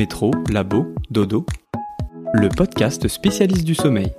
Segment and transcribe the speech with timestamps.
[0.00, 1.44] Métro, Labo, Dodo,
[2.32, 4.10] le podcast spécialiste du sommeil.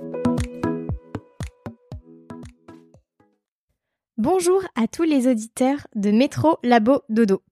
[4.16, 7.42] Bonjour à tous les auditeurs de Métro, Labo, Dodo.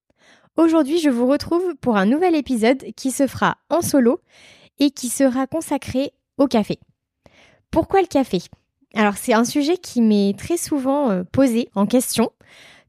[0.56, 4.20] Aujourd'hui, je vous retrouve pour un nouvel épisode qui se fera en solo
[4.78, 6.78] et qui sera consacré au café.
[7.72, 8.38] Pourquoi le café?
[8.94, 12.30] Alors, c'est un sujet qui m'est très souvent euh, posé en question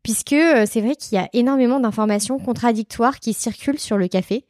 [0.04, 4.46] puisque euh, c'est vrai qu'il y a énormément d'informations contradictoires qui circulent sur le café,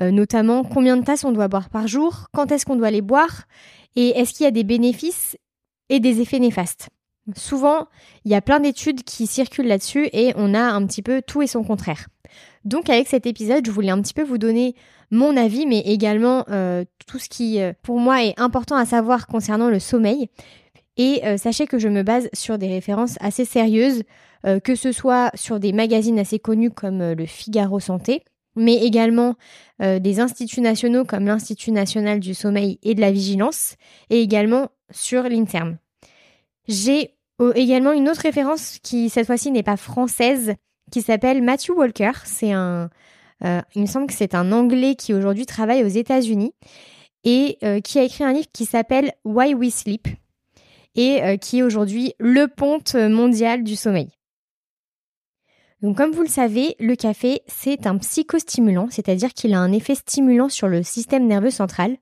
[0.00, 3.02] euh, notamment combien de tasses on doit boire par jour, quand est-ce qu'on doit les
[3.02, 3.44] boire,
[3.96, 5.36] et est-ce qu'il y a des bénéfices
[5.88, 6.88] et des effets néfastes.
[7.36, 7.86] Souvent,
[8.24, 11.42] il y a plein d'études qui circulent là-dessus et on a un petit peu tout
[11.42, 12.08] et son contraire.
[12.64, 14.74] Donc avec cet épisode, je voulais un petit peu vous donner
[15.10, 19.68] mon avis, mais également euh, tout ce qui, pour moi, est important à savoir concernant
[19.68, 20.28] le sommeil.
[20.96, 24.02] Et sachez que je me base sur des références assez sérieuses,
[24.46, 28.24] euh, que ce soit sur des magazines assez connus comme euh, le Figaro Santé,
[28.56, 29.34] mais également
[29.82, 33.76] euh, des instituts nationaux comme l'Institut national du sommeil et de la vigilance,
[34.10, 35.78] et également sur l'INSERM.
[36.68, 37.14] J'ai
[37.54, 40.54] également une autre référence qui cette fois-ci n'est pas française,
[40.92, 42.12] qui s'appelle Matthew Walker.
[42.24, 42.90] C'est un,
[43.42, 46.52] il me semble que c'est un Anglais qui aujourd'hui travaille aux États-Unis
[47.24, 50.06] et qui a écrit un livre qui s'appelle Why We Sleep
[50.96, 54.08] et qui est aujourd'hui le ponte mondial du sommeil.
[55.82, 59.94] Donc comme vous le savez, le café, c'est un psychostimulant, c'est-à-dire qu'il a un effet
[59.94, 61.96] stimulant sur le système nerveux central.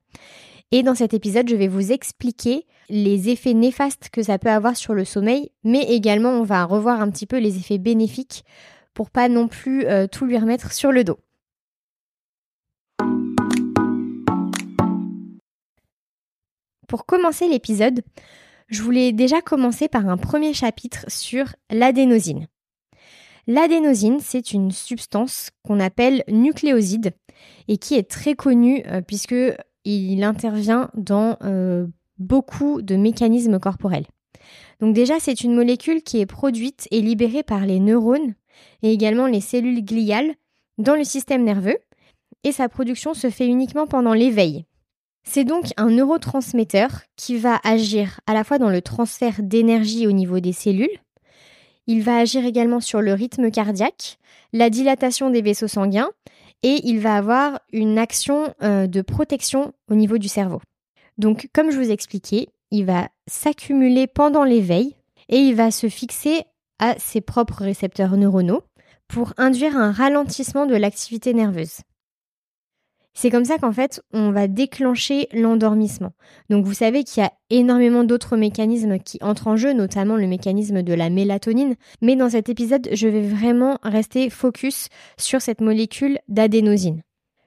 [0.72, 4.76] Et dans cet épisode, je vais vous expliquer les effets néfastes que ça peut avoir
[4.76, 8.44] sur le sommeil, mais également on va revoir un petit peu les effets bénéfiques
[8.94, 11.20] pour pas non plus euh, tout lui remettre sur le dos.
[16.88, 18.02] Pour commencer l'épisode,
[18.66, 22.48] je voulais déjà commencer par un premier chapitre sur l'adénosine.
[23.48, 27.12] L'adénosine, c'est une substance qu'on appelle nucléoside
[27.66, 29.34] et qui est très connue euh, puisque
[29.86, 31.86] il intervient dans euh,
[32.18, 34.04] beaucoup de mécanismes corporels.
[34.80, 38.34] Donc déjà, c'est une molécule qui est produite et libérée par les neurones
[38.82, 40.34] et également les cellules gliales
[40.76, 41.78] dans le système nerveux
[42.44, 44.66] et sa production se fait uniquement pendant l'éveil.
[45.24, 50.12] C'est donc un neurotransmetteur qui va agir à la fois dans le transfert d'énergie au
[50.12, 50.98] niveau des cellules,
[51.88, 54.18] il va agir également sur le rythme cardiaque,
[54.52, 56.10] la dilatation des vaisseaux sanguins
[56.62, 60.60] et il va avoir une action euh, de protection au niveau du cerveau.
[61.16, 64.94] Donc, comme je vous expliquais, il va s'accumuler pendant l'éveil
[65.28, 66.42] et il va se fixer
[66.78, 68.62] à ses propres récepteurs neuronaux
[69.08, 71.80] pour induire un ralentissement de l'activité nerveuse.
[73.20, 76.12] C'est comme ça qu'en fait, on va déclencher l'endormissement.
[76.50, 80.28] Donc vous savez qu'il y a énormément d'autres mécanismes qui entrent en jeu, notamment le
[80.28, 81.74] mécanisme de la mélatonine.
[82.00, 84.86] Mais dans cet épisode, je vais vraiment rester focus
[85.16, 87.02] sur cette molécule d'adénosine.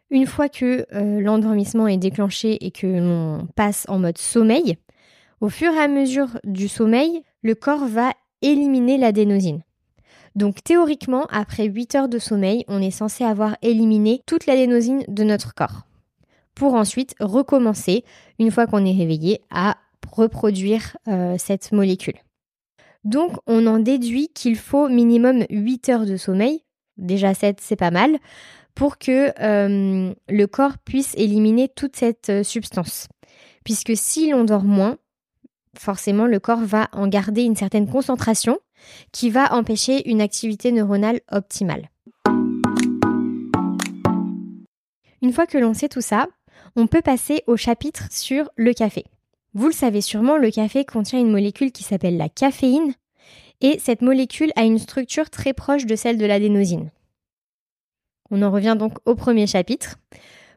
[0.09, 4.75] Une fois que euh, l'endormissement est déclenché et que l'on passe en mode sommeil,
[5.39, 8.11] au fur et à mesure du sommeil, le corps va
[8.41, 9.61] éliminer l'adénosine.
[10.35, 15.23] Donc théoriquement, après 8 heures de sommeil, on est censé avoir éliminé toute l'adénosine de
[15.23, 15.87] notre corps.
[16.55, 18.03] Pour ensuite recommencer,
[18.39, 19.77] une fois qu'on est réveillé, à
[20.11, 22.15] reproduire euh, cette molécule.
[23.03, 26.63] Donc on en déduit qu'il faut minimum 8 heures de sommeil,
[26.97, 28.17] déjà 7 c'est pas mal,
[28.75, 33.07] pour que euh, le corps puisse éliminer toute cette euh, substance.
[33.63, 34.97] Puisque si l'on dort moins,
[35.77, 38.59] forcément le corps va en garder une certaine concentration
[39.11, 41.89] qui va empêcher une activité neuronale optimale.
[45.21, 46.27] Une fois que l'on sait tout ça,
[46.75, 49.05] on peut passer au chapitre sur le café.
[49.53, 52.93] Vous le savez sûrement, le café contient une molécule qui s'appelle la caféine,
[53.59, 56.89] et cette molécule a une structure très proche de celle de l'adénosine.
[58.31, 59.97] On en revient donc au premier chapitre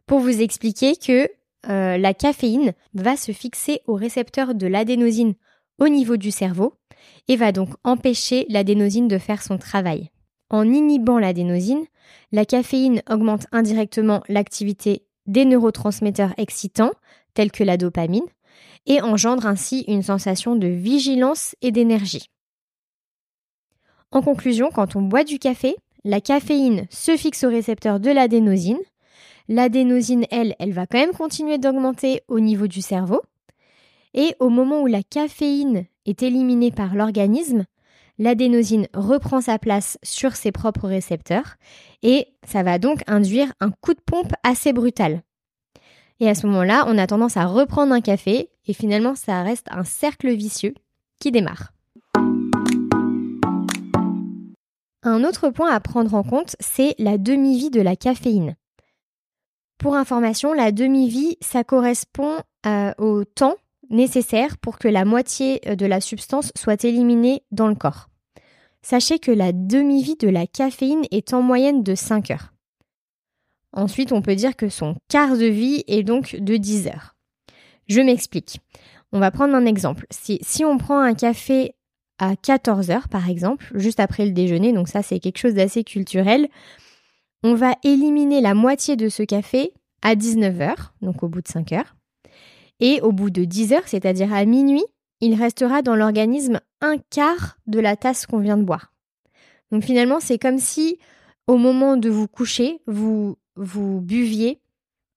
[0.07, 1.29] pour vous expliquer que
[1.69, 5.35] euh, la caféine va se fixer au récepteur de l'adénosine
[5.79, 6.75] au niveau du cerveau
[7.29, 10.11] et va donc empêcher l'adénosine de faire son travail.
[10.51, 11.85] En inhibant l'adénosine,
[12.33, 16.93] la caféine augmente indirectement l'activité des neurotransmetteurs excitants,
[17.33, 18.27] tels que la dopamine,
[18.87, 22.29] et engendre ainsi une sensation de vigilance et d'énergie.
[24.13, 25.75] En conclusion, quand on boit du café,
[26.05, 28.79] la caféine se fixe au récepteur de l'adénosine.
[29.49, 33.23] L'adénosine, elle, elle va quand même continuer d'augmenter au niveau du cerveau.
[34.15, 37.65] Et au moment où la caféine est éliminée par l'organisme,
[38.19, 41.57] l'adénosine reprend sa place sur ses propres récepteurs
[42.03, 45.23] et ça va donc induire un coup de pompe assez brutal.
[46.21, 49.67] Et à ce moment-là, on a tendance à reprendre un café et finalement ça reste
[49.71, 50.75] un cercle vicieux
[51.19, 51.73] qui démarre.
[55.03, 58.55] Un autre point à prendre en compte, c'est la demi-vie de la caféine.
[59.77, 63.57] Pour information, la demi-vie, ça correspond euh, au temps
[63.91, 68.09] nécessaire pour que la moitié euh, de la substance soit éliminée dans le corps.
[68.83, 72.53] Sachez que la demi-vie de la caféine est en moyenne de 5 heures.
[73.73, 77.17] Ensuite, on peut dire que son quart de vie est donc de 10 heures.
[77.89, 78.61] Je m'explique.
[79.13, 80.07] On va prendre un exemple.
[80.11, 81.75] Si, si on prend un café
[82.19, 85.83] à 14 heures, par exemple, juste après le déjeuner, donc ça c'est quelque chose d'assez
[85.83, 86.49] culturel,
[87.43, 89.73] on va éliminer la moitié de ce café
[90.03, 91.97] à 19 heures, donc au bout de 5 heures.
[92.81, 94.85] Et au bout de 10 heures, c'est-à-dire à minuit,
[95.21, 98.93] il restera dans l'organisme un quart de la tasse qu'on vient de boire.
[99.71, 100.99] Donc finalement, c'est comme si
[101.47, 104.61] au moment de vous coucher, vous, vous buviez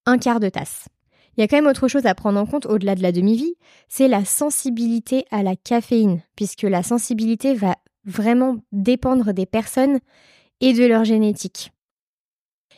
[0.06, 0.88] un quart de tasse.
[1.36, 3.56] Il y a quand même autre chose à prendre en compte au-delà de la demi-vie,
[3.90, 7.76] c'est la sensibilité à la caféine, puisque la sensibilité va
[8.06, 10.00] vraiment dépendre des personnes
[10.62, 11.72] et de leur génétique.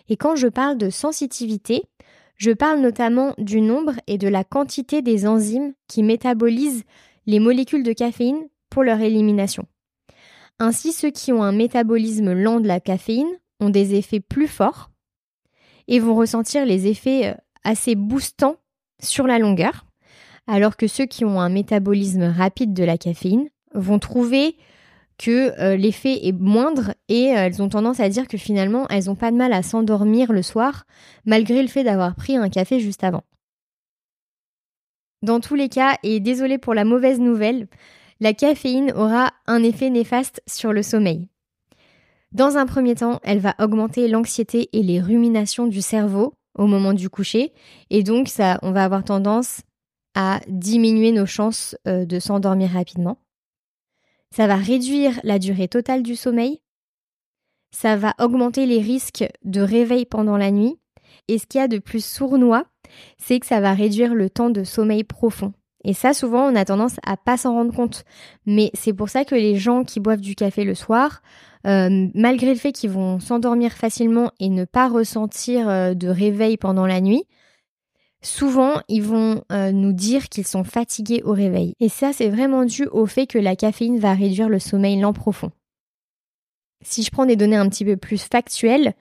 [0.10, 1.84] Et quand je parle de sensitivité,
[2.40, 6.86] je parle notamment du nombre et de la quantité des enzymes qui métabolisent
[7.28, 9.66] les molécules de caféine pour leur élimination.
[10.58, 13.28] Ainsi, ceux qui ont un métabolisme lent de la caféine
[13.60, 14.90] ont des effets plus forts
[15.90, 17.34] et vont ressentir les effets euh,
[17.64, 18.56] assez boostants
[19.02, 19.86] sur la longueur,
[20.48, 24.56] alors que ceux qui ont un métabolisme rapide de la caféine vont trouver
[25.20, 29.06] que euh, l'effet est moindre et euh, elles ont tendance à dire que finalement elles
[29.06, 30.86] n'ont pas de mal à s'endormir le soir
[31.26, 33.24] malgré le fait d'avoir pris un café juste avant.
[35.22, 37.68] Dans tous les cas, et désolé pour la mauvaise nouvelle,
[38.22, 41.28] la caféine aura un effet néfaste sur le sommeil.
[42.32, 46.94] Dans un premier temps, elle va augmenter l'anxiété et les ruminations du cerveau au moment
[46.94, 47.52] du coucher,
[47.90, 49.62] et donc ça, on va avoir tendance
[50.16, 53.18] à diminuer nos chances euh, de s'endormir rapidement.
[54.36, 56.62] Ça va réduire la durée totale du sommeil.
[57.72, 60.80] Ça va augmenter les risques de réveil pendant la nuit.
[61.28, 62.66] Et ce qu'il y a de plus sournois,
[63.18, 65.54] c'est que ça va réduire le temps de sommeil profond.
[65.84, 68.04] Et ça, souvent, on a tendance à pas s'en rendre compte.
[68.46, 71.22] Mais c'est pour ça que les gens qui boivent du café le soir,
[71.68, 76.58] euh, malgré le fait qu'ils vont s'endormir facilement et ne pas ressentir euh, de réveil
[76.58, 77.24] pendant la nuit,
[78.22, 81.74] souvent ils vont euh, nous dire qu'ils sont fatigués au réveil.
[81.80, 85.14] Et ça, c'est vraiment dû au fait que la caféine va réduire le sommeil lent
[85.14, 85.52] profond.
[86.82, 88.94] Si je prends des données un petit peu plus factuelles,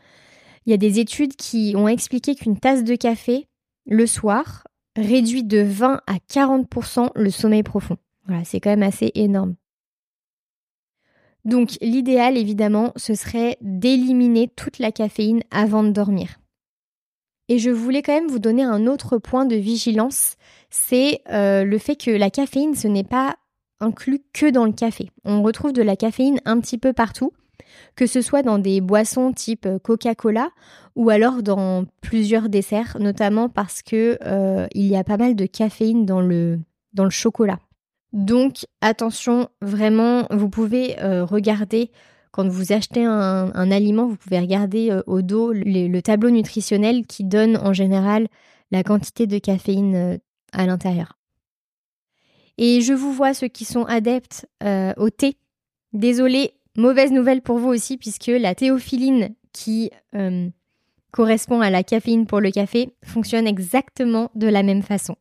[0.66, 3.46] il y a des études qui ont expliqué qu'une tasse de café
[3.86, 4.66] le soir
[4.96, 7.96] réduit de 20 à 40% le sommeil profond.
[8.26, 9.54] Voilà, c'est quand même assez énorme.
[11.44, 16.38] Donc l'idéal évidemment, ce serait d'éliminer toute la caféine avant de dormir.
[17.48, 20.36] Et je voulais quand même vous donner un autre point de vigilance,
[20.70, 23.36] c'est euh, le fait que la caféine, ce n'est pas
[23.80, 25.10] inclus que dans le café.
[25.24, 27.32] On retrouve de la caféine un petit peu partout,
[27.96, 30.50] que ce soit dans des boissons type Coca-Cola
[30.96, 35.46] ou alors dans plusieurs desserts, notamment parce que euh, il y a pas mal de
[35.46, 36.58] caféine dans le,
[36.92, 37.60] dans le chocolat.
[38.12, 41.90] Donc attention, vraiment, vous pouvez euh, regarder
[42.30, 47.24] quand vous achetez un, aliment, vous pouvez regarder euh, au dos le, tableau nutritionnel qui
[47.24, 48.28] donne en général
[48.70, 50.18] la quantité de caféine euh,
[50.52, 51.18] à l'intérieur.
[52.58, 55.36] Et je vous vois ceux qui sont adeptes euh, au thé.
[55.92, 59.90] Désolée, mauvaise nouvelle pour vous aussi, puisque la théophiline qui
[61.10, 65.16] correspond à la caféine pour le café fonctionne exactement de la même façon.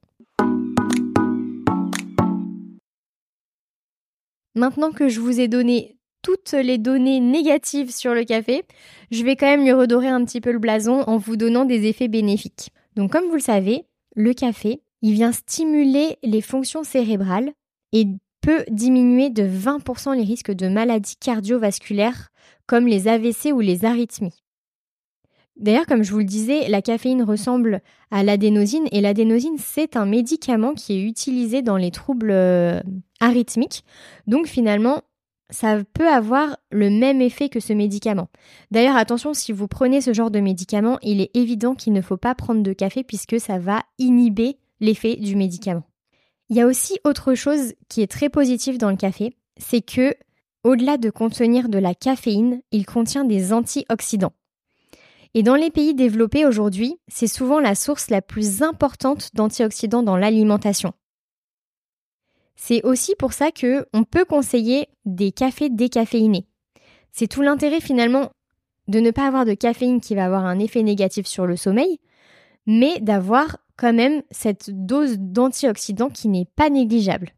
[4.55, 5.96] Maintenant que je vous ai donné
[6.27, 8.65] toutes les données négatives sur le café,
[9.11, 11.87] je vais quand même lui redorer un petit peu le blason en vous donnant des
[11.87, 12.71] effets bénéfiques.
[12.97, 17.53] Donc comme vous le savez, le café, il vient stimuler les fonctions cérébrales
[17.93, 18.07] et
[18.41, 22.27] peut diminuer de 20% les risques de maladies cardiovasculaires
[22.65, 24.43] comme les AVC ou les arythmies.
[25.55, 27.81] D'ailleurs, comme je vous le disais, la caféine ressemble
[28.11, 32.81] à l'adénosine et l'adénosine, c'est un médicament qui est utilisé dans les troubles euh,
[33.21, 33.85] arythmiques.
[34.27, 35.03] Donc finalement,
[35.49, 38.27] ça peut avoir le même effet que ce médicament.
[38.71, 42.17] D'ailleurs, attention, si vous prenez ce genre de médicament, il est évident qu'il ne faut
[42.17, 45.83] pas prendre de café puisque ça va inhiber l'effet du médicament.
[46.49, 50.15] Il y a aussi autre chose qui est très positif dans le café, c'est que,
[50.63, 54.33] au-delà de contenir de la caféine, il contient des antioxydants.
[55.33, 60.17] Et dans les pays développés aujourd'hui, c'est souvent la source la plus importante d'antioxydants dans
[60.17, 60.93] l'alimentation.
[62.57, 66.47] C'est aussi pour ça que on peut conseiller des cafés décaféinés.
[67.13, 68.31] C'est tout l'intérêt finalement
[68.87, 71.99] de ne pas avoir de caféine qui va avoir un effet négatif sur le sommeil,
[72.65, 77.31] mais d'avoir quand même cette dose d'antioxydants qui n'est pas négligeable.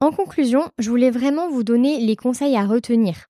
[0.00, 3.26] En conclusion, je voulais vraiment vous donner les conseils à retenir.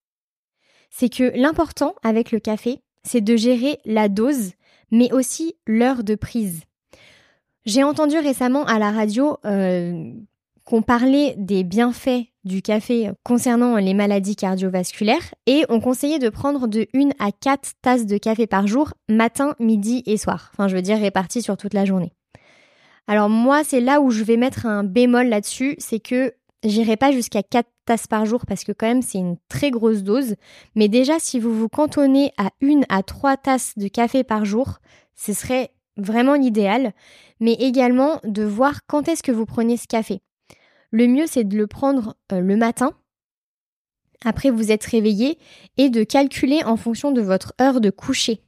[0.90, 4.52] c'est que l'important avec le café, c'est de gérer la dose,
[4.90, 6.67] mais aussi l'heure de prise.
[7.68, 10.10] J'ai entendu récemment à la radio euh,
[10.64, 16.66] qu'on parlait des bienfaits du café concernant les maladies cardiovasculaires et on conseillait de prendre
[16.66, 20.50] de 1 à 4 tasses de café par jour, matin, midi et soir.
[20.54, 22.14] Enfin, je veux dire réparties sur toute la journée.
[23.06, 26.32] Alors moi, c'est là où je vais mettre un bémol là-dessus, c'est que
[26.64, 30.02] j'irai pas jusqu'à 4 tasses par jour parce que quand même c'est une très grosse
[30.04, 30.37] dose.
[30.75, 34.78] Mais déjà, si vous vous cantonnez à 1 à 3 tasses de café par jour,
[35.14, 36.93] ce serait vraiment l'idéal.
[37.40, 40.21] Mais également de voir quand est-ce que vous prenez ce café.
[40.90, 42.93] Le mieux, c'est de le prendre euh, le matin,
[44.25, 45.38] après vous êtes réveillé,
[45.76, 48.40] et de calculer en fonction de votre heure de coucher.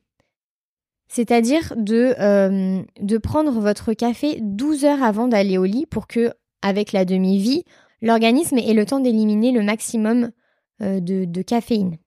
[1.09, 6.93] C'est-à-dire de, euh, prendre votre café 12 heures avant d'aller au lit pour que, avec
[6.93, 7.65] la demi-vie,
[8.01, 10.31] l'organisme ait le temps d'éliminer le maximum
[10.83, 11.99] euh, de, de caféine.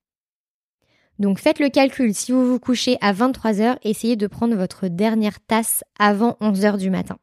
[1.20, 4.88] Donc faites le calcul, si vous vous couchez à 23 heures, essayez de prendre votre
[4.88, 7.18] dernière tasse avant 11 heures du matin.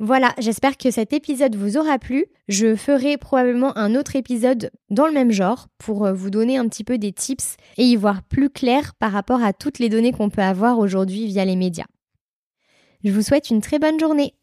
[0.00, 2.26] Voilà, j'espère que cet épisode vous aura plu.
[2.48, 6.68] Je ferai probablement un autre épisode dans le même genre pour euh, vous donner un
[6.68, 10.12] petit peu des tips et y voir plus clair par rapport à toutes les données
[10.12, 11.86] qu'on peut avoir aujourd'hui via les médias.
[13.04, 14.34] Je vous souhaite une très bonne journée.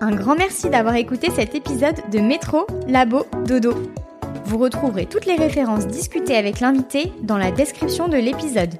[0.00, 3.72] Un grand merci d'avoir écouté cet épisode de Métro, Labo, Dodo.
[4.44, 8.74] Vous retrouverez toutes les références discutées avec l'invité dans la description de l'épisode.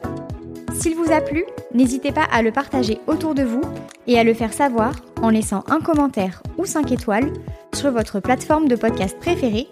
[0.75, 3.63] S'il vous a plu, n'hésitez pas à le partager autour de vous
[4.07, 7.33] et à le faire savoir en laissant un commentaire ou 5 étoiles
[7.75, 9.69] sur votre plateforme de podcast préférée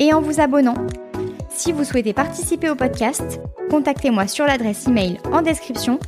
[0.00, 0.74] et en vous abonnant.
[1.48, 3.40] Si vous souhaitez participer au podcast,
[3.70, 6.00] contactez-moi sur l'adresse email en description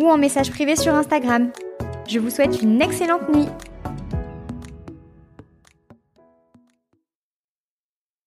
[0.00, 1.50] ou en message privé sur Instagram.
[2.08, 3.48] Je vous souhaite une excellente nuit